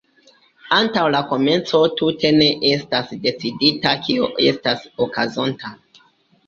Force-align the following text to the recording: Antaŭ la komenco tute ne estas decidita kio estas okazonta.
Antaŭ 0.77 1.03
la 1.15 1.19
komenco 1.33 1.81
tute 2.01 2.33
ne 2.39 2.49
estas 2.71 3.15
decidita 3.29 3.95
kio 4.09 4.35
estas 4.51 4.87
okazonta. 5.09 5.79